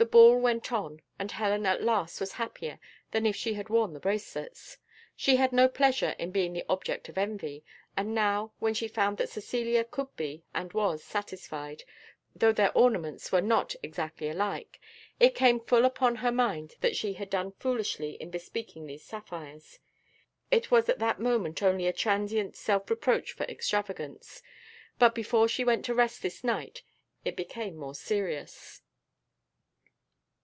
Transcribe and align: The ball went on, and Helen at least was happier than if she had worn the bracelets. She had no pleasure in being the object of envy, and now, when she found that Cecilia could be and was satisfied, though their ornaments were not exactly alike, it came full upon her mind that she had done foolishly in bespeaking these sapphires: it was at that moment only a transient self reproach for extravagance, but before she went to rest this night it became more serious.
The 0.00 0.06
ball 0.06 0.36
went 0.38 0.70
on, 0.70 1.02
and 1.18 1.32
Helen 1.32 1.66
at 1.66 1.82
least 1.82 2.20
was 2.20 2.34
happier 2.34 2.78
than 3.10 3.26
if 3.26 3.34
she 3.34 3.54
had 3.54 3.68
worn 3.68 3.94
the 3.94 3.98
bracelets. 3.98 4.78
She 5.16 5.34
had 5.34 5.50
no 5.52 5.66
pleasure 5.68 6.14
in 6.20 6.30
being 6.30 6.52
the 6.52 6.64
object 6.68 7.08
of 7.08 7.18
envy, 7.18 7.64
and 7.96 8.14
now, 8.14 8.52
when 8.60 8.74
she 8.74 8.86
found 8.86 9.18
that 9.18 9.28
Cecilia 9.28 9.82
could 9.82 10.14
be 10.14 10.44
and 10.54 10.72
was 10.72 11.02
satisfied, 11.02 11.82
though 12.32 12.52
their 12.52 12.70
ornaments 12.78 13.32
were 13.32 13.40
not 13.40 13.74
exactly 13.82 14.28
alike, 14.28 14.78
it 15.18 15.34
came 15.34 15.58
full 15.58 15.84
upon 15.84 16.14
her 16.14 16.30
mind 16.30 16.74
that 16.80 16.94
she 16.94 17.14
had 17.14 17.28
done 17.28 17.50
foolishly 17.50 18.12
in 18.22 18.30
bespeaking 18.30 18.86
these 18.86 19.02
sapphires: 19.02 19.80
it 20.52 20.70
was 20.70 20.88
at 20.88 21.00
that 21.00 21.18
moment 21.18 21.60
only 21.60 21.88
a 21.88 21.92
transient 21.92 22.54
self 22.54 22.88
reproach 22.88 23.32
for 23.32 23.46
extravagance, 23.46 24.44
but 25.00 25.12
before 25.12 25.48
she 25.48 25.64
went 25.64 25.84
to 25.84 25.92
rest 25.92 26.22
this 26.22 26.44
night 26.44 26.82
it 27.24 27.34
became 27.34 27.74
more 27.74 27.96
serious. 27.96 28.82